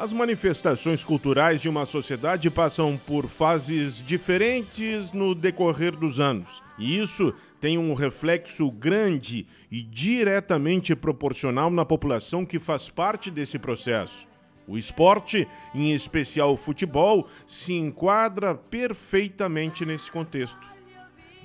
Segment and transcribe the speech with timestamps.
[0.00, 6.98] As manifestações culturais de uma sociedade passam por fases diferentes no decorrer dos anos, e
[6.98, 14.26] isso tem um reflexo grande e diretamente proporcional na população que faz parte desse processo.
[14.66, 20.79] O esporte, em especial o futebol, se enquadra perfeitamente nesse contexto.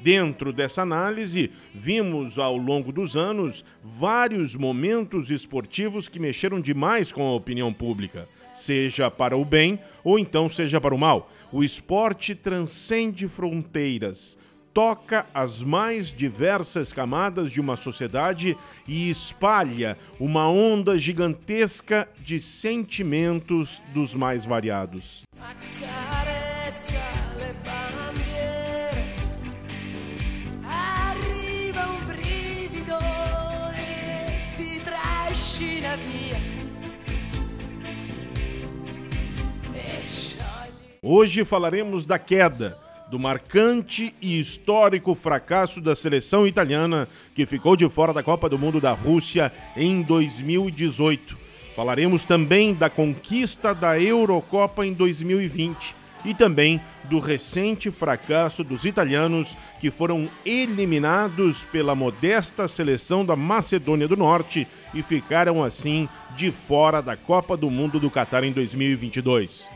[0.01, 7.25] Dentro dessa análise, vimos ao longo dos anos vários momentos esportivos que mexeram demais com
[7.25, 11.31] a opinião pública, seja para o bem ou então seja para o mal.
[11.51, 14.37] O esporte transcende fronteiras,
[14.75, 23.81] toca as mais diversas camadas de uma sociedade e espalha uma onda gigantesca de sentimentos
[23.93, 25.23] dos mais variados.
[41.07, 42.79] Hoje falaremos da queda,
[43.11, 48.57] do marcante e histórico fracasso da seleção italiana que ficou de fora da Copa do
[48.57, 51.37] Mundo da Rússia em 2018.
[51.75, 55.93] Falaremos também da conquista da Eurocopa em 2020
[56.25, 64.07] e também do recente fracasso dos italianos que foram eliminados pela modesta seleção da Macedônia
[64.07, 69.74] do Norte e ficaram assim de fora da Copa do Mundo do Catar em 2022.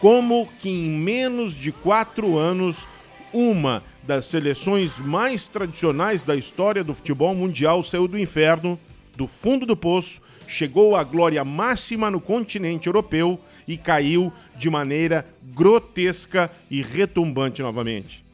[0.00, 2.88] Como que em menos de quatro anos,
[3.32, 8.80] uma das seleções mais tradicionais da história do futebol mundial saiu do inferno,
[9.14, 15.26] do fundo do poço, chegou à glória máxima no continente europeu e caiu de maneira
[15.54, 18.24] grotesca e retumbante novamente.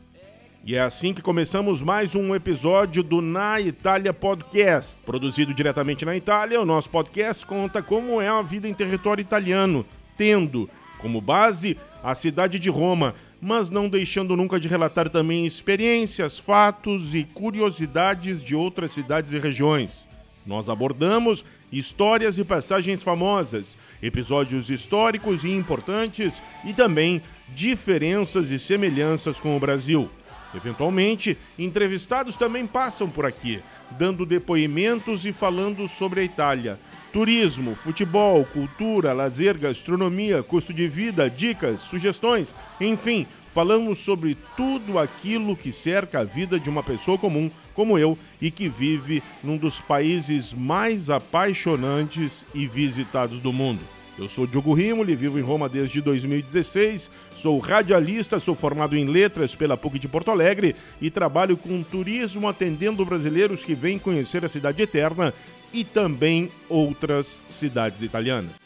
[0.65, 4.97] E é assim que começamos mais um episódio do Na Itália Podcast.
[5.05, 9.85] Produzido diretamente na Itália, o nosso podcast conta como é a vida em território italiano,
[10.17, 16.39] tendo como base a cidade de Roma, mas não deixando nunca de relatar também experiências,
[16.39, 20.09] fatos e curiosidades de outras cidades e regiões.
[20.47, 27.21] Nós abordamos histórias e passagens famosas, episódios históricos e importantes e também
[27.55, 30.09] diferenças e semelhanças com o Brasil.
[30.55, 33.61] Eventualmente, entrevistados também passam por aqui,
[33.93, 36.79] dando depoimentos e falando sobre a Itália.
[37.13, 45.57] Turismo, futebol, cultura, lazer, gastronomia, custo de vida, dicas, sugestões, enfim, falamos sobre tudo aquilo
[45.57, 49.81] que cerca a vida de uma pessoa comum como eu e que vive num dos
[49.81, 53.96] países mais apaixonantes e visitados do mundo.
[54.19, 59.55] Eu sou Diogo Rimoli, vivo em Roma desde 2016, sou radialista, sou formado em letras
[59.55, 64.49] pela PUC de Porto Alegre e trabalho com turismo atendendo brasileiros que vêm conhecer a
[64.49, 65.35] cidade eterna
[65.71, 68.66] e também outras cidades italianas.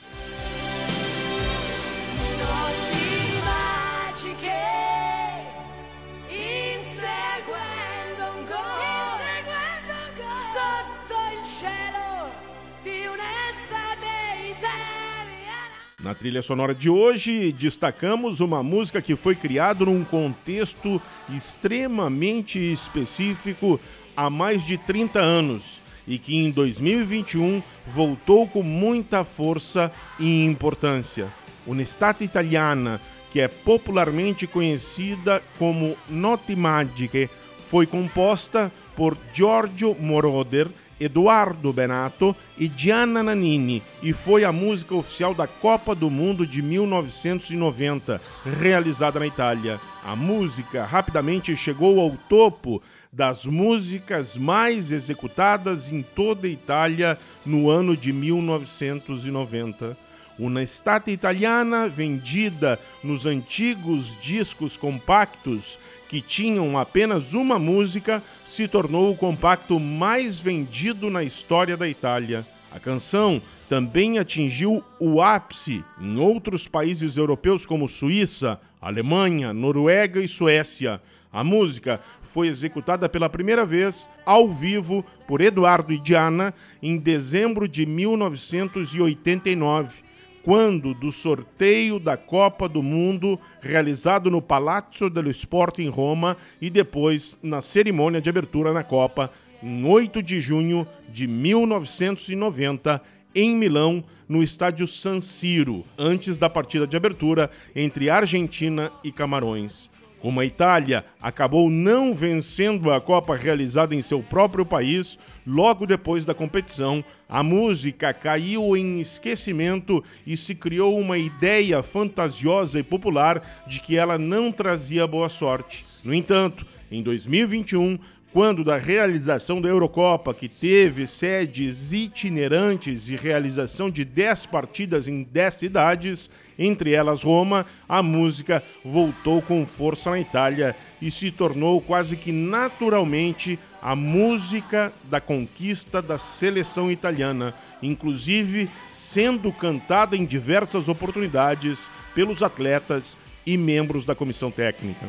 [16.03, 23.79] Na trilha sonora de hoje, destacamos uma música que foi criada num contexto extremamente específico
[24.17, 31.29] há mais de 30 anos e que em 2021 voltou com muita força e importância.
[31.67, 32.99] Un'estate italiana,
[33.31, 37.29] que é popularmente conhecida como Notti Magiche,
[37.69, 40.69] foi composta por Giorgio Moroder
[41.01, 46.61] Eduardo Benato e Gianna Nannini e foi a música oficial da Copa do Mundo de
[46.61, 48.21] 1990,
[48.61, 49.81] realizada na Itália.
[50.05, 57.71] A música rapidamente chegou ao topo das músicas mais executadas em toda a Itália no
[57.71, 59.97] ano de 1990
[60.39, 65.79] uma estátua italiana vendida nos antigos discos compactos
[66.09, 72.45] que tinham apenas uma música, se tornou o compacto mais vendido na história da Itália.
[72.73, 80.27] A canção também atingiu o ápice em outros países europeus como Suíça, Alemanha, Noruega e
[80.27, 81.01] Suécia.
[81.33, 86.53] A música foi executada pela primeira vez ao vivo por Eduardo e Diana
[86.83, 90.10] em dezembro de 1989
[90.43, 96.71] quando do sorteio da Copa do Mundo realizado no Palazzo dello Sport em Roma e
[96.71, 99.31] depois na cerimônia de abertura na Copa
[99.63, 103.03] em 8 de junho de 1990
[103.35, 109.90] em Milão, no estádio San Siro, antes da partida de abertura entre Argentina e Camarões.
[110.21, 116.25] Como a Itália acabou não vencendo a Copa realizada em seu próprio país, logo depois
[116.25, 123.65] da competição, a música caiu em esquecimento e se criou uma ideia fantasiosa e popular
[123.67, 125.85] de que ela não trazia boa sorte.
[126.05, 127.99] No entanto, em 2021,
[128.33, 135.25] quando da realização da Eurocopa, que teve sedes itinerantes e realização de 10 partidas em
[135.25, 136.31] 10 cidades,
[136.61, 142.31] entre elas Roma, a música voltou com força na Itália e se tornou quase que
[142.31, 152.43] naturalmente a música da conquista da seleção italiana, inclusive sendo cantada em diversas oportunidades pelos
[152.43, 153.17] atletas
[153.47, 155.07] e membros da comissão técnica.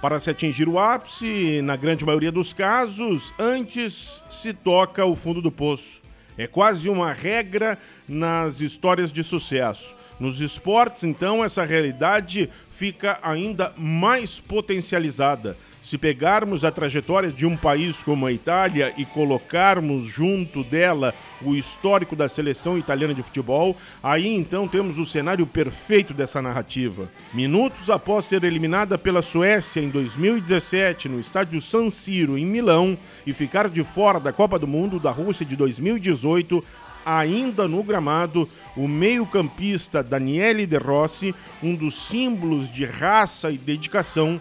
[0.00, 5.42] Para se atingir o ápice, na grande maioria dos casos, antes se toca o fundo
[5.42, 6.00] do poço.
[6.38, 7.76] É quase uma regra
[8.08, 9.96] nas histórias de sucesso.
[10.18, 15.56] Nos esportes, então, essa realidade fica ainda mais potencializada.
[15.86, 21.54] Se pegarmos a trajetória de um país como a Itália e colocarmos junto dela o
[21.54, 27.08] histórico da seleção italiana de futebol, aí então temos o cenário perfeito dessa narrativa.
[27.32, 33.32] Minutos após ser eliminada pela Suécia em 2017 no estádio San Siro, em Milão, e
[33.32, 36.64] ficar de fora da Copa do Mundo da Rússia de 2018,
[37.06, 41.32] ainda no gramado, o meio-campista Daniele De Rossi,
[41.62, 44.40] um dos símbolos de raça e dedicação,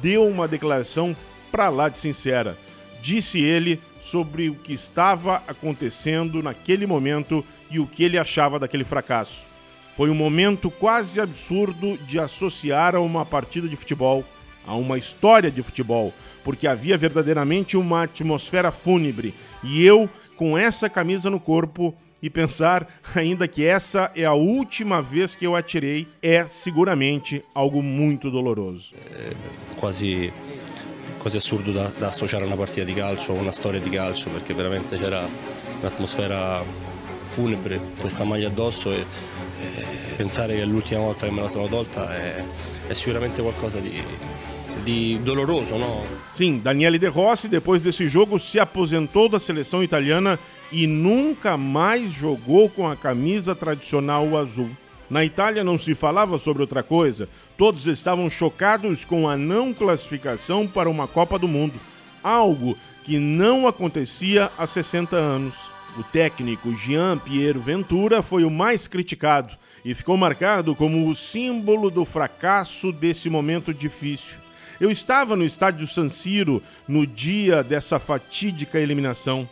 [0.00, 1.14] deu uma declaração
[1.52, 2.56] para lá de sincera.
[3.02, 8.84] Disse ele sobre o que estava acontecendo naquele momento e o que ele achava daquele
[8.84, 9.46] fracasso.
[9.94, 14.24] Foi um momento quase absurdo de associar a uma partida de futebol,
[14.66, 20.88] a uma história de futebol, porque havia verdadeiramente uma atmosfera fúnebre e eu, com essa
[20.88, 21.94] camisa no corpo,
[22.26, 27.82] e pensar ainda que essa é a última vez que eu atirei é seguramente algo
[27.82, 28.94] muito doloroso.
[29.12, 29.32] É
[29.76, 30.32] quase
[31.20, 34.54] quasi assurdo da, da, associare una partita di calcio a una storia di calcio perché
[34.54, 35.26] veramente c'era
[35.80, 36.62] un'atmosfera
[37.24, 41.66] funebre, questa maglia addosso e, e pensare che è l'ultima volta che me la sono
[41.66, 42.44] tolta è,
[42.86, 44.00] è sicuramente qualcosa di,
[44.84, 46.04] di doloroso, no?
[46.30, 50.38] Sim, Daniele De Rossi, depois desse jogo, se aposentou da seleção italiana
[50.70, 54.70] e nunca mais jogou com a camisa tradicional azul.
[55.08, 60.66] Na Itália não se falava sobre outra coisa, todos estavam chocados com a não classificação
[60.66, 61.74] para uma Copa do Mundo,
[62.22, 65.54] algo que não acontecia há 60 anos.
[65.96, 71.88] O técnico Jean Piero Ventura foi o mais criticado e ficou marcado como o símbolo
[71.88, 74.38] do fracasso desse momento difícil.
[74.80, 79.48] Eu estava no estádio San Siro no dia dessa fatídica eliminação.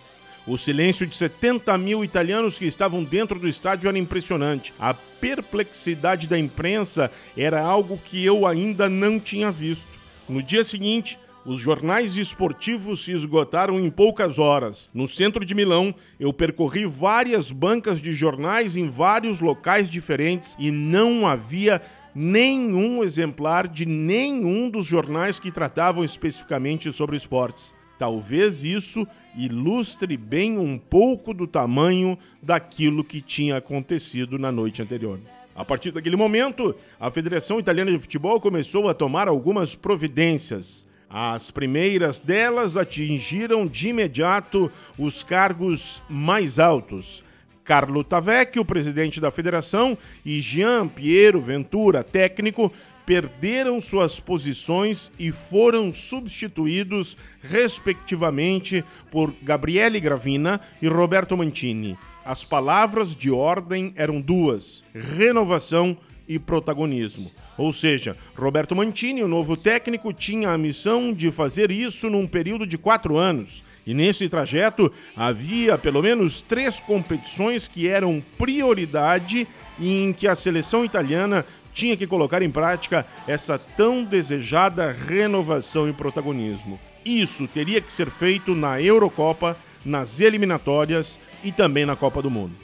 [0.46, 4.74] O silêncio de 70 mil italianos que estavam dentro do estádio era impressionante.
[4.78, 9.88] A perplexidade da imprensa era algo que eu ainda não tinha visto.
[10.28, 14.90] No dia seguinte, os jornais esportivos se esgotaram em poucas horas.
[14.92, 20.70] No centro de Milão, eu percorri várias bancas de jornais em vários locais diferentes e
[20.70, 21.80] não havia
[22.14, 27.74] nenhum exemplar de nenhum dos jornais que tratavam especificamente sobre esportes.
[27.98, 35.18] Talvez isso ilustre bem um pouco do tamanho daquilo que tinha acontecido na noite anterior.
[35.54, 40.84] A partir daquele momento, a Federação Italiana de Futebol começou a tomar algumas providências.
[41.08, 47.22] As primeiras delas atingiram de imediato os cargos mais altos.
[47.62, 52.70] Carlo Tavecchio, presidente da federação, e Jean Piero Ventura, técnico,
[53.04, 61.98] perderam suas posições e foram substituídos, respectivamente, por Gabriele Gravina e Roberto Mancini.
[62.24, 65.96] As palavras de ordem eram duas: renovação
[66.26, 67.30] e protagonismo.
[67.56, 72.66] Ou seja, Roberto Mantini, o novo técnico, tinha a missão de fazer isso num período
[72.66, 73.62] de quatro anos.
[73.86, 79.46] E nesse trajeto havia pelo menos três competições que eram prioridade
[79.78, 85.88] e em que a seleção italiana tinha que colocar em prática essa tão desejada renovação
[85.88, 86.78] e protagonismo.
[87.04, 92.63] Isso teria que ser feito na Eurocopa, nas eliminatórias e também na Copa do Mundo.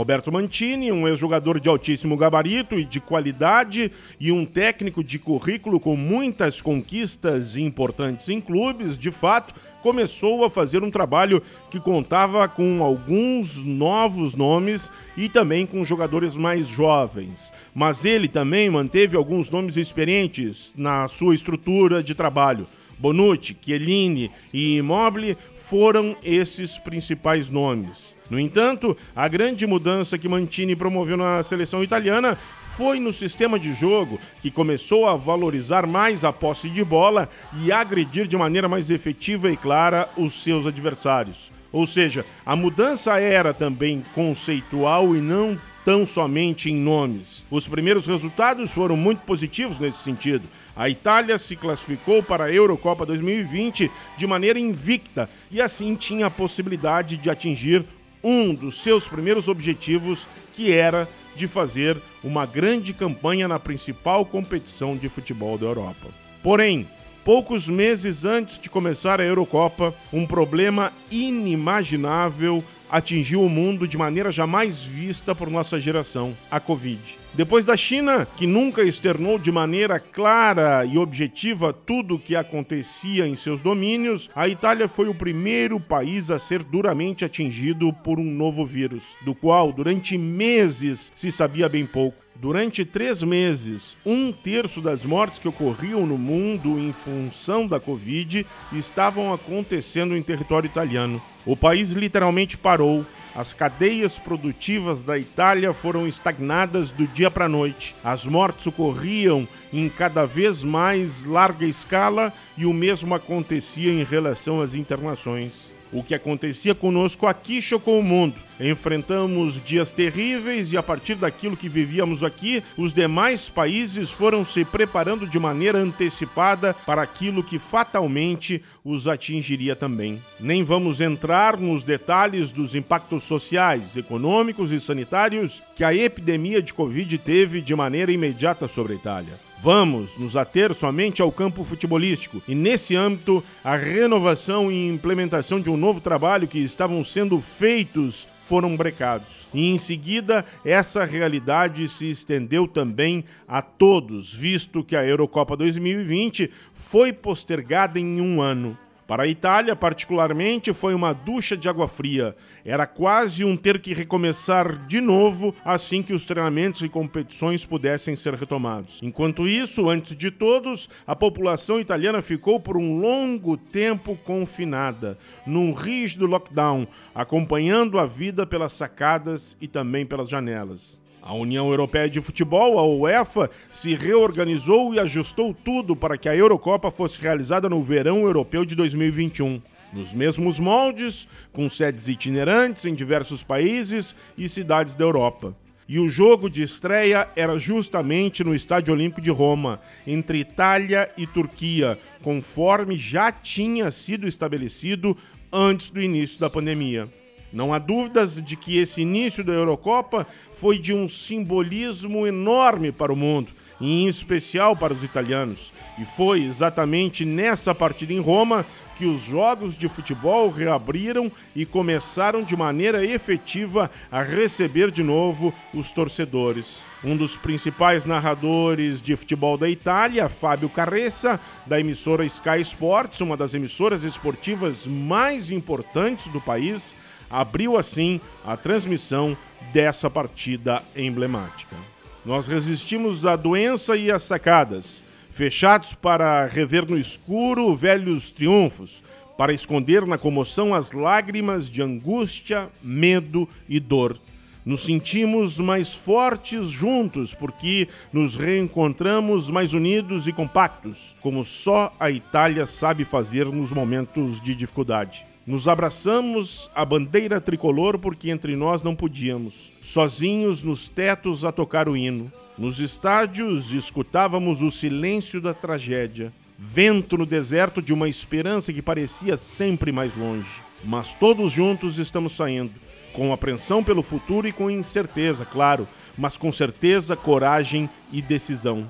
[0.00, 5.78] Roberto Mantini, um ex-jogador de altíssimo gabarito e de qualidade e um técnico de currículo
[5.78, 9.52] com muitas conquistas importantes em clubes, de fato,
[9.82, 16.34] começou a fazer um trabalho que contava com alguns novos nomes e também com jogadores
[16.34, 17.52] mais jovens.
[17.74, 22.66] Mas ele também manteve alguns nomes experientes na sua estrutura de trabalho.
[22.98, 28.18] Bonucci, Chiellini e Immobile foram esses principais nomes.
[28.30, 32.38] No entanto, a grande mudança que Mantini promoveu na seleção italiana
[32.76, 37.28] foi no sistema de jogo que começou a valorizar mais a posse de bola
[37.62, 41.50] e agredir de maneira mais efetiva e clara os seus adversários.
[41.72, 47.44] Ou seja, a mudança era também conceitual e não tão somente em nomes.
[47.50, 50.44] Os primeiros resultados foram muito positivos nesse sentido.
[50.76, 56.30] A Itália se classificou para a Eurocopa 2020 de maneira invicta e assim tinha a
[56.30, 57.84] possibilidade de atingir
[58.22, 64.96] um dos seus primeiros objetivos, que era de fazer uma grande campanha na principal competição
[64.96, 66.08] de futebol da Europa.
[66.42, 66.88] Porém,
[67.24, 74.32] poucos meses antes de começar a Eurocopa, um problema inimaginável atingiu o mundo de maneira
[74.32, 77.18] jamais vista por nossa geração: a Covid.
[77.32, 83.26] Depois da China, que nunca externou de maneira clara e objetiva tudo o que acontecia
[83.26, 88.24] em seus domínios, a Itália foi o primeiro país a ser duramente atingido por um
[88.24, 92.29] novo vírus, do qual durante meses se sabia bem pouco.
[92.40, 98.46] Durante três meses, um terço das mortes que ocorriam no mundo em função da Covid
[98.72, 101.20] estavam acontecendo em território italiano.
[101.44, 103.04] O país literalmente parou.
[103.36, 107.94] As cadeias produtivas da Itália foram estagnadas do dia para a noite.
[108.02, 114.62] As mortes ocorriam em cada vez mais larga escala e o mesmo acontecia em relação
[114.62, 115.70] às internações.
[115.92, 118.36] O que acontecia conosco aqui chocou o mundo.
[118.60, 124.64] Enfrentamos dias terríveis e, a partir daquilo que vivíamos aqui, os demais países foram se
[124.64, 130.22] preparando de maneira antecipada para aquilo que fatalmente os atingiria também.
[130.38, 136.74] Nem vamos entrar nos detalhes dos impactos sociais, econômicos e sanitários que a epidemia de
[136.74, 139.49] Covid teve de maneira imediata sobre a Itália.
[139.62, 145.68] Vamos nos ater somente ao campo futebolístico e, nesse âmbito, a renovação e implementação de
[145.68, 149.46] um novo trabalho que estavam sendo feitos foram brecados.
[149.52, 156.50] E em seguida, essa realidade se estendeu também a todos, visto que a Eurocopa 2020
[156.72, 158.78] foi postergada em um ano.
[159.10, 162.36] Para a Itália, particularmente, foi uma ducha de água fria.
[162.64, 168.14] Era quase um ter que recomeçar de novo assim que os treinamentos e competições pudessem
[168.14, 169.00] ser retomados.
[169.02, 175.72] Enquanto isso, antes de todos, a população italiana ficou por um longo tempo confinada, num
[175.72, 180.99] rígido lockdown, acompanhando a vida pelas sacadas e também pelas janelas.
[181.22, 186.34] A União Europeia de Futebol, a UEFA, se reorganizou e ajustou tudo para que a
[186.34, 189.60] Eurocopa fosse realizada no verão europeu de 2021.
[189.92, 195.54] Nos mesmos moldes, com sedes itinerantes em diversos países e cidades da Europa.
[195.86, 201.26] E o jogo de estreia era justamente no Estádio Olímpico de Roma, entre Itália e
[201.26, 205.16] Turquia, conforme já tinha sido estabelecido
[205.52, 207.08] antes do início da pandemia.
[207.52, 213.12] Não há dúvidas de que esse início da Eurocopa foi de um simbolismo enorme para
[213.12, 215.72] o mundo, e em especial para os italianos.
[215.98, 218.64] E foi exatamente nessa partida em Roma
[219.00, 225.54] que os jogos de futebol reabriram e começaram de maneira efetiva a receber de novo
[225.72, 226.84] os torcedores.
[227.02, 233.38] Um dos principais narradores de futebol da Itália, Fábio Carressa, da emissora Sky Sports, uma
[233.38, 236.94] das emissoras esportivas mais importantes do país,
[237.30, 239.36] abriu assim a transmissão
[239.72, 241.76] dessa partida emblemática.
[242.24, 249.02] Nós resistimos à doença e às sacadas, fechados para rever no escuro velhos triunfos,
[249.38, 254.18] para esconder na comoção as lágrimas de angústia, medo e dor.
[254.66, 262.10] Nos sentimos mais fortes juntos porque nos reencontramos mais unidos e compactos, como só a
[262.10, 265.29] Itália sabe fazer nos momentos de dificuldade.
[265.50, 271.88] Nos abraçamos a bandeira tricolor porque entre nós não podíamos, sozinhos nos tetos a tocar
[271.88, 272.30] o hino.
[272.56, 279.36] Nos estádios escutávamos o silêncio da tragédia, vento no deserto de uma esperança que parecia
[279.36, 280.62] sempre mais longe.
[280.84, 282.70] Mas todos juntos estamos saindo,
[283.12, 288.88] com apreensão pelo futuro e com incerteza, claro, mas com certeza, coragem e decisão.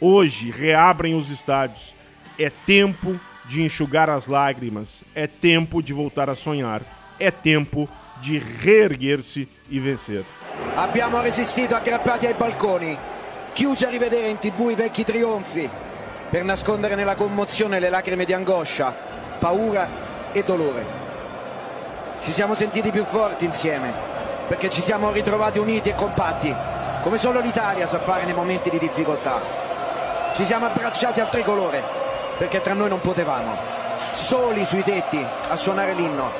[0.00, 1.94] Hoje reabrem os estádios.
[2.36, 6.82] É tempo de enxugar as lágrimas, é tempo de voltar a sonhar,
[7.18, 7.88] é tempo
[8.20, 10.24] de reerguer-se e vencer.
[10.76, 12.96] Abbiamo resistito aggrappati ai balconi,
[13.52, 15.68] chiusi a rivedere in tv i vecchi trionfi,
[16.30, 18.94] per nascondere nella commozione le lacrime di angoscia,
[19.38, 19.88] paura
[20.32, 21.00] e dolore.
[22.24, 23.92] Ci siamo sentiti più forti insieme,
[24.46, 26.54] perché ci siamo ritrovati uniti e compatti,
[27.02, 29.42] come solo l'Italia sa fare nei momenti di difficoltà.
[30.36, 32.01] Ci siamo abbracciati al tricolore,
[32.36, 33.56] perché tra noi non potevamo,
[34.14, 36.30] soli sui tetti a suonare l'inno.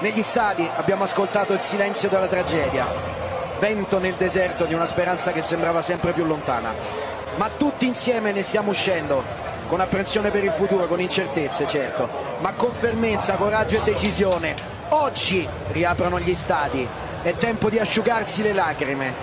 [0.00, 2.86] Negli stadi abbiamo ascoltato il silenzio della tragedia,
[3.58, 8.42] vento nel deserto di una speranza che sembrava sempre più lontana ma tutti insieme ne
[8.42, 9.22] stiamo uscendo
[9.66, 12.08] con apprensione per il futuro, con incertezze certo,
[12.40, 14.54] ma con fermezza, coraggio e decisione.
[14.90, 16.86] Oggi riaprono gli stadi,
[17.22, 19.14] è tempo di asciugarsi le lacrime,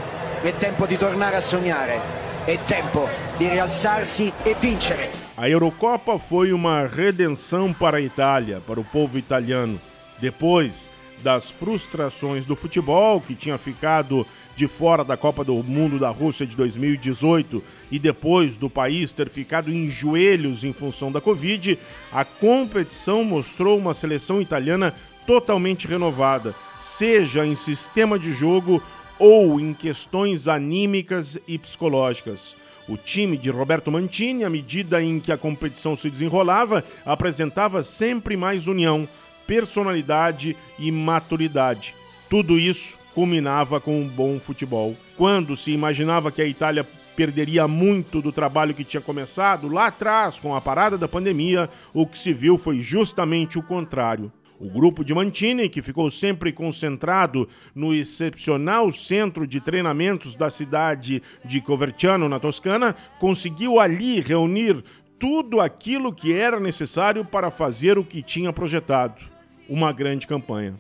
[0.42, 2.00] è tempo di tornare a sognare,
[2.44, 5.31] è tempo di rialzarsi e vincere.
[5.42, 9.82] A Eurocopa foi uma redenção para a Itália, para o povo italiano.
[10.20, 10.88] Depois
[11.24, 14.24] das frustrações do futebol, que tinha ficado
[14.56, 19.30] de fora da Copa do Mundo da Rússia de 2018 e depois do país ter
[19.30, 21.76] ficado em joelhos em função da Covid,
[22.14, 24.94] a competição mostrou uma seleção italiana
[25.26, 28.80] totalmente renovada, seja em sistema de jogo
[29.18, 32.62] ou em questões anímicas e psicológicas.
[32.88, 38.36] O time de Roberto Mantini, à medida em que a competição se desenrolava, apresentava sempre
[38.36, 39.08] mais união,
[39.46, 41.96] personalidade e maturidade.
[42.30, 44.96] Tudo isso culminava com um bom futebol.
[45.18, 50.40] Quando se imaginava que a Itália perderia muito do trabalho que tinha começado lá atrás
[50.40, 54.32] com a parada da pandemia, o que se viu foi justamente o contrário.
[54.62, 61.24] O grupo de Mantini, que ficou sempre concentrado no excepcional centro de treinamentos da cidade
[61.44, 64.84] de Coverciano, na Toscana, conseguiu ali reunir
[65.18, 69.20] tudo aquilo que era necessário para fazer o que tinha projetado:
[69.68, 70.76] uma grande campanha.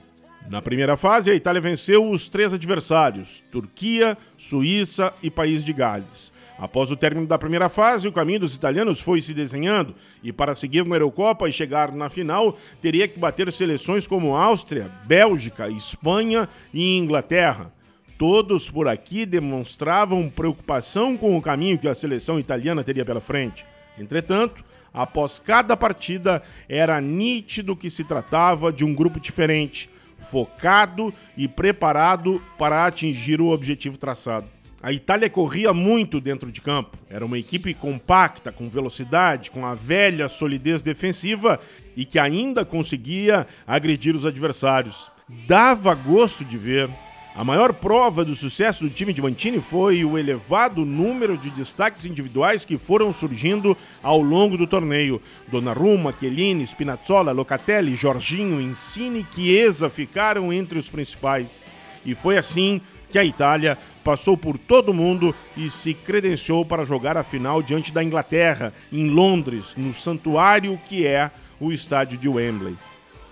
[0.48, 6.32] Na primeira fase, a Itália venceu os três adversários: Turquia, Suíça e País de Gales.
[6.62, 10.54] Após o término da primeira fase, o caminho dos italianos foi se desenhando e para
[10.54, 16.48] seguir na Eurocopa e chegar na final, teria que bater seleções como Áustria, Bélgica, Espanha
[16.72, 17.74] e Inglaterra.
[18.16, 23.66] Todos por aqui demonstravam preocupação com o caminho que a seleção italiana teria pela frente.
[23.98, 31.48] Entretanto, após cada partida, era nítido que se tratava de um grupo diferente focado e
[31.48, 34.61] preparado para atingir o objetivo traçado.
[34.84, 36.98] A Itália corria muito dentro de campo.
[37.10, 41.60] Era uma equipe compacta, com velocidade, com a velha solidez defensiva
[41.96, 45.12] e que ainda conseguia agredir os adversários.
[45.48, 46.90] Dava gosto de ver
[47.34, 52.04] a maior prova do sucesso do time de Mantini foi o elevado número de destaques
[52.04, 55.22] individuais que foram surgindo ao longo do torneio.
[55.48, 61.66] Donnarumma, Chiellini, Spinazzola, Locatelli, Jorginho, Insigne e Chiesa ficaram entre os principais.
[62.06, 67.18] E foi assim que a Itália passou por todo mundo e se credenciou para jogar
[67.18, 72.76] a final diante da Inglaterra, em Londres, no santuário que é o estádio de Wembley.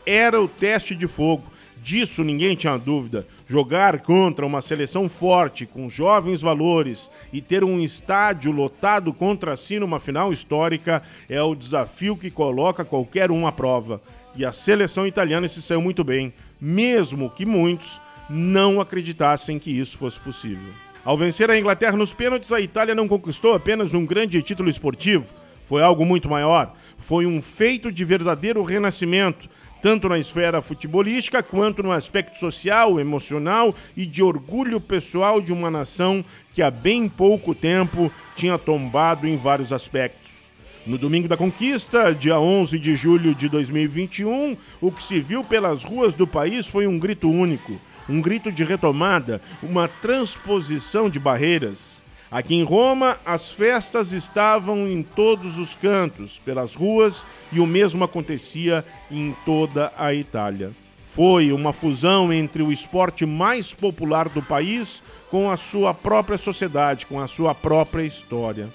[0.06, 1.44] Era o teste de fogo,
[1.82, 3.26] disso ninguém tinha dúvida.
[3.48, 9.80] Jogar contra uma seleção forte, com jovens valores e ter um estádio lotado contra si
[9.80, 14.02] numa final histórica é o desafio que coloca qualquer um à prova.
[14.36, 19.98] E a seleção italiana se saiu muito bem, mesmo que muitos não acreditassem que isso
[19.98, 20.72] fosse possível.
[21.04, 25.26] Ao vencer a Inglaterra nos pênaltis, a Itália não conquistou apenas um grande título esportivo,
[25.70, 26.74] foi algo muito maior.
[26.98, 29.48] Foi um feito de verdadeiro renascimento,
[29.84, 35.70] tanto na esfera futebolística quanto no aspecto social, emocional e de orgulho pessoal de uma
[35.70, 40.32] nação que há bem pouco tempo tinha tombado em vários aspectos.
[40.88, 45.84] No domingo da conquista, dia 11 de julho de 2021, o que se viu pelas
[45.84, 52.02] ruas do país foi um grito único, um grito de retomada, uma transposição de barreiras.
[52.32, 58.04] Aqui em Roma, as festas estavam em todos os cantos, pelas ruas, e o mesmo
[58.04, 60.72] acontecia em toda a Itália.
[61.06, 67.08] Foi uma fusão entre o esporte mais popular do país com a sua própria sociedade,
[67.08, 68.70] com a sua própria história.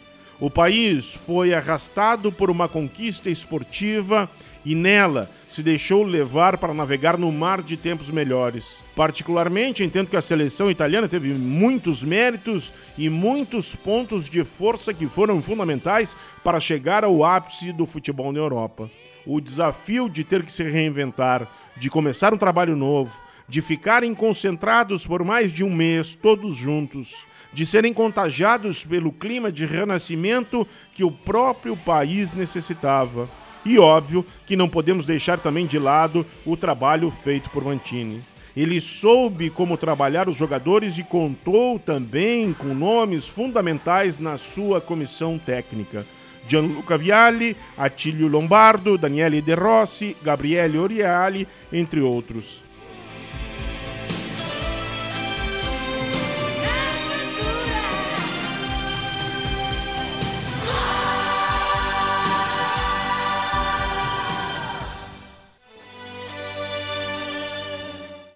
[0.44, 4.28] O país foi arrastado por uma conquista esportiva
[4.62, 8.78] e nela se deixou levar para navegar no mar de tempos melhores.
[8.94, 15.07] Particularmente, entendo que a seleção italiana teve muitos méritos e muitos pontos de força que
[15.07, 18.90] foram fundamentais para chegar ao ápice do futebol na Europa.
[19.24, 25.07] O desafio de ter que se reinventar, de começar um trabalho novo, de ficarem concentrados
[25.07, 31.05] por mais de um mês, todos juntos, de serem contagiados pelo clima de renascimento que
[31.05, 33.31] o próprio país necessitava
[33.64, 38.23] e óbvio que não podemos deixar também de lado o trabalho feito por Mantini.
[38.57, 45.38] Ele soube como trabalhar os jogadores e contou também com nomes fundamentais na sua comissão
[45.38, 46.07] técnica.
[46.47, 52.63] Gianluca Vialli, Attilio Lombardo, Daniele De Rossi, Gabriele Oriali, entre outros.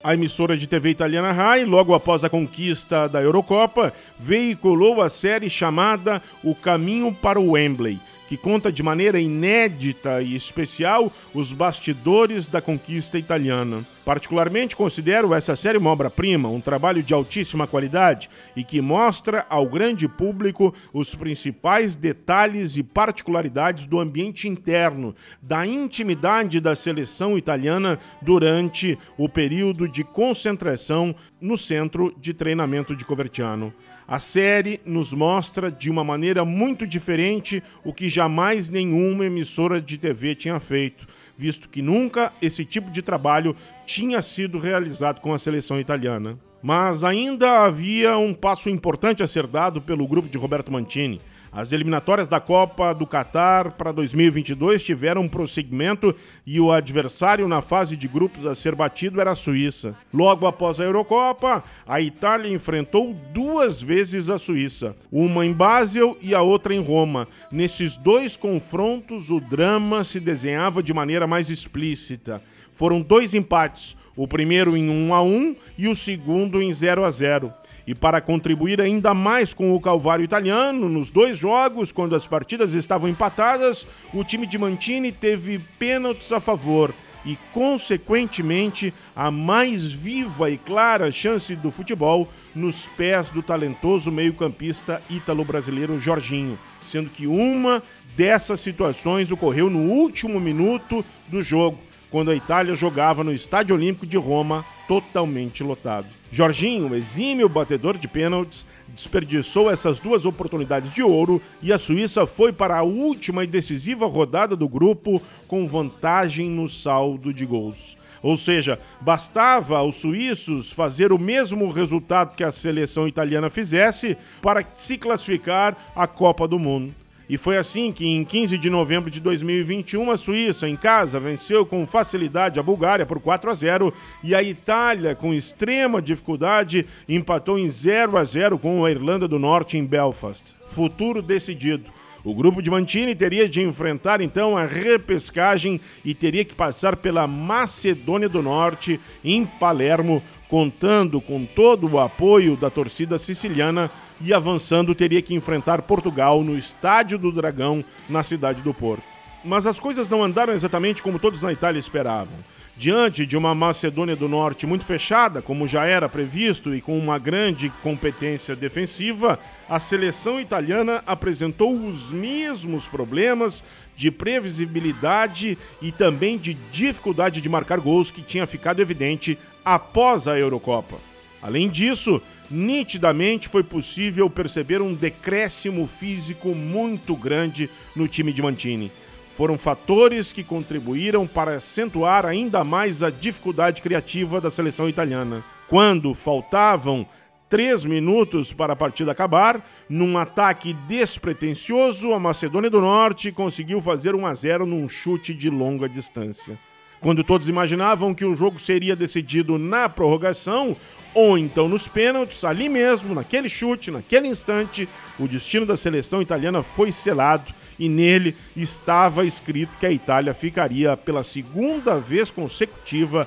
[0.09, 5.51] A emissora de TV italiana Rai, logo após a conquista da Eurocopa, veiculou a série
[5.51, 12.47] chamada O Caminho para o Wembley, que conta de maneira inédita e especial os bastidores
[12.47, 13.87] da conquista italiana.
[14.05, 19.67] Particularmente considero essa série uma obra-prima, um trabalho de altíssima qualidade e que mostra ao
[19.67, 27.99] grande público os principais detalhes e particularidades do ambiente interno, da intimidade da seleção italiana
[28.21, 33.73] durante o período de concentração no centro de treinamento de Coverciano.
[34.11, 39.99] A série nos mostra de uma maneira muito diferente o que jamais nenhuma emissora de
[39.99, 45.39] TV tinha feito, visto que nunca esse tipo de trabalho tinha sido realizado com a
[45.39, 46.39] seleção italiana.
[46.63, 51.21] Mas ainda havia um passo importante a ser dado pelo grupo de Roberto Mantini.
[51.51, 56.15] As eliminatórias da Copa do Catar para 2022 tiveram um prosseguimento
[56.47, 59.95] e o adversário na fase de grupos a ser batido era a Suíça.
[60.13, 66.35] Logo após a Eurocopa, a Itália enfrentou duas vezes a Suíça, uma em Basel e
[66.35, 67.27] a outra em Roma.
[67.51, 72.43] Nesses dois confrontos, o drama se desenhava de maneira mais explícita.
[72.75, 77.11] Foram dois empates, o primeiro em 1 a 1 e o segundo em 0 a
[77.11, 77.53] 0
[77.89, 82.75] e para contribuir ainda mais com o Calvário italiano, nos dois jogos, quando as partidas
[82.75, 86.93] estavam empatadas, o time de Mantini teve pênaltis a favor
[87.25, 95.01] e, consequentemente, a mais viva e clara chance do futebol nos pés do talentoso meio-campista
[95.09, 97.83] ítalo-brasileiro Jorginho, sendo que uma
[98.15, 101.79] dessas situações ocorreu no último minuto do jogo,
[102.11, 106.18] quando a Itália jogava no Estádio Olímpico de Roma, totalmente lotado.
[106.31, 112.53] Jorginho, exímio batedor de pênaltis, desperdiçou essas duas oportunidades de ouro e a Suíça foi
[112.53, 117.97] para a última e decisiva rodada do grupo com vantagem no saldo de gols.
[118.23, 124.65] Ou seja, bastava aos suíços fazer o mesmo resultado que a seleção italiana fizesse para
[124.75, 126.95] se classificar à Copa do Mundo.
[127.29, 131.67] E foi assim que, em 15 de novembro de 2021, a Suíça, em casa, venceu
[131.67, 133.93] com facilidade a Bulgária por 4 a 0
[134.25, 139.39] e a Itália, com extrema dificuldade, empatou em 0 a 0 com a Irlanda do
[139.39, 140.57] Norte em Belfast.
[140.69, 141.91] Futuro decidido.
[142.25, 147.27] O grupo de Mantini teria de enfrentar então a repescagem e teria que passar pela
[147.27, 154.95] Macedônia do Norte, em Palermo, contando com todo o apoio da torcida siciliana e avançando
[154.95, 159.05] teria que enfrentar Portugal no Estádio do Dragão, na cidade do Porto.
[159.45, 162.39] Mas as coisas não andaram exatamente como todos na Itália esperavam.
[162.77, 167.19] Diante de uma Macedônia do Norte muito fechada, como já era previsto, e com uma
[167.19, 169.37] grande competência defensiva,
[169.69, 173.65] a seleção italiana apresentou os mesmos problemas
[173.97, 180.39] de previsibilidade e também de dificuldade de marcar gols que tinha ficado evidente após a
[180.39, 180.99] Eurocopa.
[181.43, 188.91] Além disso, nitidamente foi possível perceber um decréscimo físico muito grande no time de Mantini.
[189.31, 195.45] Foram fatores que contribuíram para acentuar ainda mais a dificuldade criativa da seleção italiana.
[195.69, 197.07] Quando faltavam
[197.49, 204.15] três minutos para a partida acabar, num ataque despretensioso, a Macedônia do Norte conseguiu fazer
[204.15, 206.59] 1 a 0 num chute de longa distância.
[207.01, 210.77] Quando todos imaginavam que o jogo seria decidido na prorrogação,
[211.15, 216.63] ou então nos pênaltis, ali mesmo, naquele chute, naquele instante, o destino da seleção italiana
[216.63, 223.27] foi selado e nele estava escrito que a Itália ficaria pela segunda vez consecutiva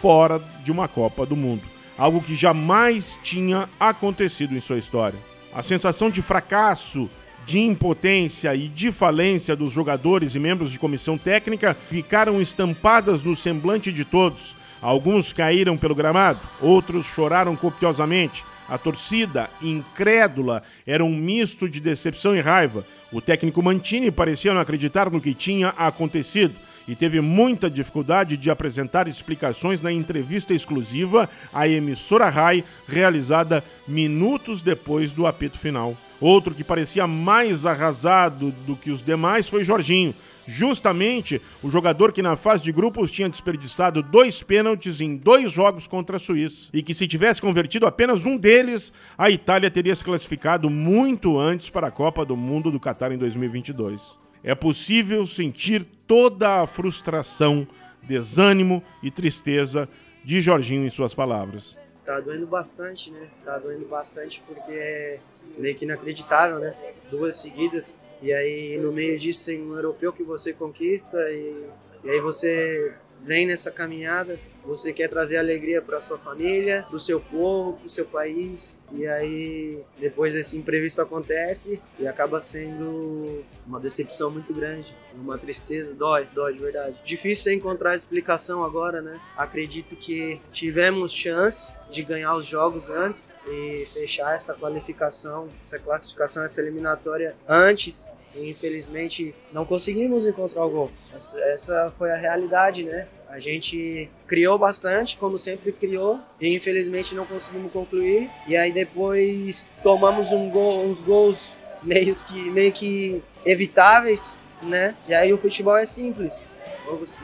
[0.00, 1.62] fora de uma Copa do Mundo,
[1.96, 5.18] algo que jamais tinha acontecido em sua história.
[5.54, 7.08] A sensação de fracasso,
[7.46, 13.34] de impotência e de falência dos jogadores e membros de comissão técnica ficaram estampadas no
[13.34, 18.44] semblante de todos Alguns caíram pelo gramado, outros choraram copiosamente.
[18.68, 22.84] A torcida, incrédula, era um misto de decepção e raiva.
[23.12, 26.56] O técnico Mantini parecia não acreditar no que tinha acontecido
[26.92, 34.60] e teve muita dificuldade de apresentar explicações na entrevista exclusiva à emissora RAI, realizada minutos
[34.60, 35.96] depois do apito final.
[36.20, 40.14] Outro que parecia mais arrasado do que os demais foi Jorginho.
[40.46, 45.86] Justamente o jogador que na fase de grupos tinha desperdiçado dois pênaltis em dois jogos
[45.86, 46.68] contra a Suíça.
[46.74, 51.70] E que se tivesse convertido apenas um deles, a Itália teria se classificado muito antes
[51.70, 57.66] para a Copa do Mundo do Catar em 2022 é possível sentir toda a frustração,
[58.02, 59.88] desânimo e tristeza
[60.24, 61.78] de Jorginho em suas palavras.
[62.04, 63.28] Tá doendo bastante, né?
[63.44, 65.20] Tá doendo bastante porque é
[65.56, 66.74] meio que inacreditável, né?
[67.10, 71.66] Duas seguidas e aí no meio disso tem um europeu que você conquista e,
[72.04, 77.00] e aí você vem nessa caminhada, você quer trazer alegria para sua família, para o
[77.00, 83.44] seu povo, para o seu país, e aí depois esse imprevisto acontece e acaba sendo
[83.66, 86.96] uma decepção muito grande, uma tristeza, dói, dói de verdade.
[87.04, 89.20] Difícil encontrar explicação agora, né?
[89.36, 96.42] Acredito que tivemos chance de ganhar os jogos antes e fechar essa qualificação, essa classificação,
[96.42, 100.90] essa eliminatória antes e infelizmente não conseguimos encontrar o gol.
[101.14, 103.08] Essa foi a realidade, né?
[103.32, 108.28] A gente criou bastante, como sempre criou, e infelizmente não conseguimos concluir.
[108.46, 114.94] E aí depois tomamos um gol, uns gols meio que, meio que evitáveis, né?
[115.08, 116.46] E aí o futebol é simples.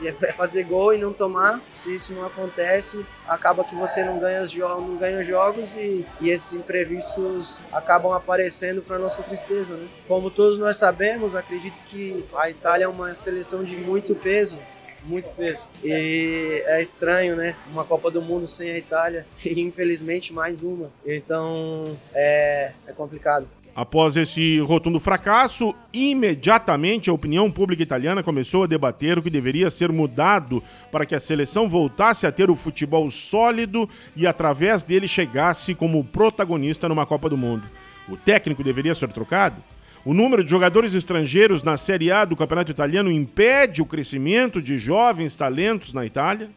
[0.03, 1.61] É fazer gol e não tomar.
[1.69, 6.03] Se isso não acontece, acaba que você não ganha os, não ganha os jogos e,
[6.19, 9.75] e esses imprevistos acabam aparecendo para nossa tristeza.
[9.75, 9.87] Né?
[10.07, 14.59] Como todos nós sabemos, acredito que a Itália é uma seleção de muito peso
[15.03, 15.67] muito peso.
[15.83, 17.55] E é estranho, né?
[17.71, 20.91] Uma Copa do Mundo sem a Itália e infelizmente mais uma.
[21.05, 21.83] Então
[22.13, 23.47] é, é complicado.
[23.75, 29.71] Após esse rotundo fracasso, imediatamente a opinião pública italiana começou a debater o que deveria
[29.71, 35.07] ser mudado para que a seleção voltasse a ter o futebol sólido e, através dele,
[35.07, 37.63] chegasse como protagonista numa Copa do Mundo.
[38.09, 39.63] O técnico deveria ser trocado?
[40.05, 44.77] O número de jogadores estrangeiros na Série A do Campeonato Italiano impede o crescimento de
[44.77, 46.49] jovens talentos na Itália?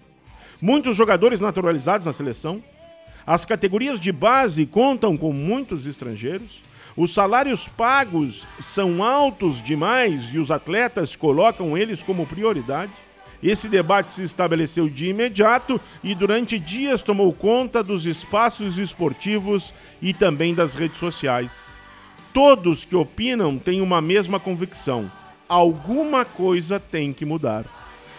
[0.61, 2.63] Muitos jogadores naturalizados na seleção?
[3.27, 6.63] As categorias de base contam com muitos estrangeiros?
[6.97, 12.93] Os salários pagos são altos demais e os atletas colocam eles como prioridade?
[13.43, 20.15] Esse debate se estabeleceu de imediato e durante dias tomou conta dos espaços esportivos e
[20.15, 21.72] também das redes sociais.
[22.33, 25.11] Todos que opinam têm uma mesma convicção:
[25.49, 27.65] alguma coisa tem que mudar.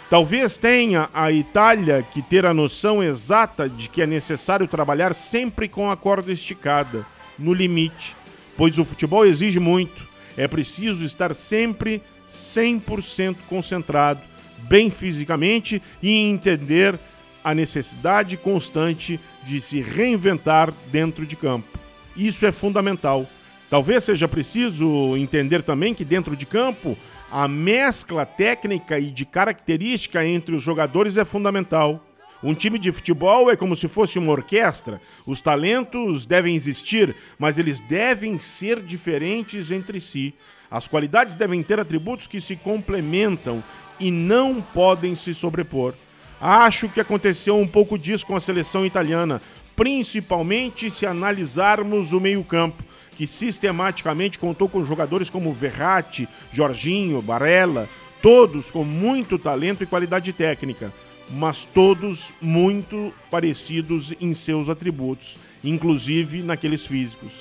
[0.09, 5.67] Talvez tenha a Itália que ter a noção exata de que é necessário trabalhar sempre
[5.67, 7.05] com a corda esticada,
[7.39, 8.15] no limite
[8.57, 10.07] pois o futebol exige muito.
[10.37, 14.21] É preciso estar sempre 100% concentrado,
[14.59, 16.99] bem fisicamente e entender
[17.43, 21.77] a necessidade constante de se reinventar dentro de campo.
[22.15, 23.27] Isso é fundamental.
[23.73, 26.95] Talvez seja preciso entender também que dentro de campo
[27.31, 31.99] a mescla técnica e de característica entre os jogadores é fundamental.
[32.43, 35.01] Um time de futebol é como se fosse uma orquestra.
[35.25, 40.35] Os talentos devem existir, mas eles devem ser diferentes entre si.
[40.69, 43.63] As qualidades devem ter atributos que se complementam
[43.99, 45.95] e não podem se sobrepor.
[46.39, 49.41] Acho que aconteceu um pouco disso com a seleção italiana,
[49.75, 52.83] principalmente se analisarmos o meio-campo,
[53.15, 57.89] que sistematicamente contou com jogadores como Verratti, Jorginho, Barella,
[58.21, 60.91] todos com muito talento e qualidade técnica
[61.29, 67.31] mas todos muito parecidos em seus atributos, inclusive naqueles físicos.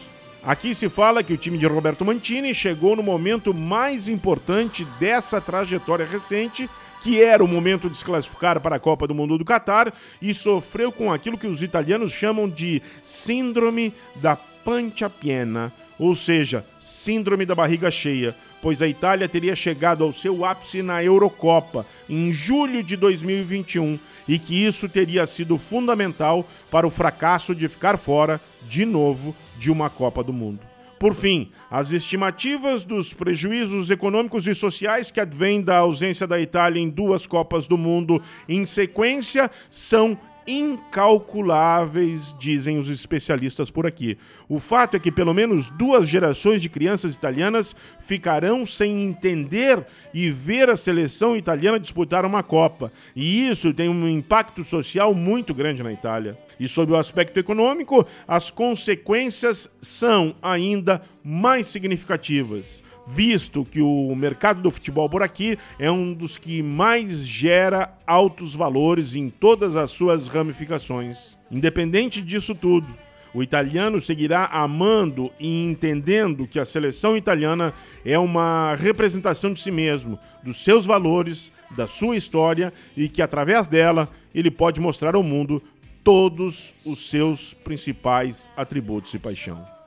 [0.43, 5.41] Aqui se fala que o time de Roberto Mantini chegou no momento mais importante dessa
[5.41, 6.69] trajetória recente,
[7.01, 10.35] que era o momento de se classificar para a Copa do Mundo do Catar, e
[10.35, 17.47] sofreu com aquilo que os italianos chamam de síndrome da pancia piena, ou seja, síndrome
[17.47, 22.83] da barriga cheia, pois a Itália teria chegado ao seu ápice na Eurocopa em julho
[22.83, 28.85] de 2021 e que isso teria sido fundamental para o fracasso de ficar fora de
[28.85, 30.61] novo de uma Copa do Mundo.
[30.99, 36.81] Por fim, as estimativas dos prejuízos econômicos e sociais que advêm da ausência da Itália
[36.81, 44.19] em duas Copas do Mundo em sequência são incalculáveis, dizem os especialistas por aqui.
[44.49, 50.31] O fato é que pelo menos duas gerações de crianças italianas ficarão sem entender e
[50.31, 52.93] ver a seleção italiana disputar uma Copa.
[53.15, 56.39] E isso tem um impacto social muito grande na Itália.
[56.59, 62.83] E sob o aspecto econômico, as consequências são ainda mais significativas.
[63.07, 68.55] Visto que o mercado do futebol por aqui é um dos que mais gera altos
[68.55, 71.37] valores em todas as suas ramificações.
[71.51, 72.87] Independente disso tudo,
[73.35, 77.73] o italiano seguirá amando e entendendo que a seleção italiana
[78.05, 83.67] é uma representação de si mesmo, dos seus valores, da sua história e que através
[83.67, 85.63] dela ele pode mostrar ao mundo
[86.05, 89.82] todos os seus principais atributos e paixão.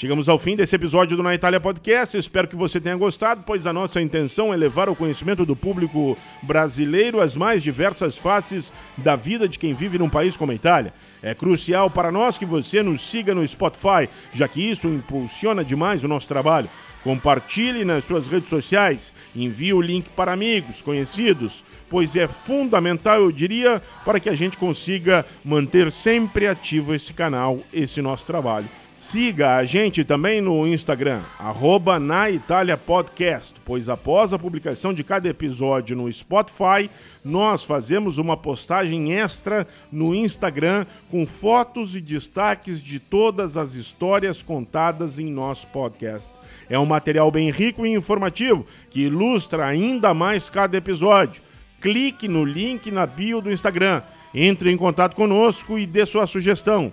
[0.00, 2.16] Chegamos ao fim desse episódio do Na Itália Podcast.
[2.16, 6.16] Espero que você tenha gostado, pois a nossa intenção é levar ao conhecimento do público
[6.40, 10.94] brasileiro as mais diversas faces da vida de quem vive num país como a Itália.
[11.22, 16.02] É crucial para nós que você nos siga no Spotify, já que isso impulsiona demais
[16.02, 16.70] o nosso trabalho.
[17.04, 23.30] Compartilhe nas suas redes sociais, envie o link para amigos, conhecidos, pois é fundamental, eu
[23.30, 28.66] diria, para que a gente consiga manter sempre ativo esse canal, esse nosso trabalho.
[29.00, 35.02] Siga a gente também no Instagram, arroba na Itália Podcast, pois após a publicação de
[35.02, 36.90] cada episódio no Spotify,
[37.24, 44.42] nós fazemos uma postagem extra no Instagram com fotos e destaques de todas as histórias
[44.42, 46.34] contadas em nosso podcast.
[46.68, 51.42] É um material bem rico e informativo que ilustra ainda mais cada episódio.
[51.80, 54.02] Clique no link na bio do Instagram,
[54.34, 56.92] entre em contato conosco e dê sua sugestão.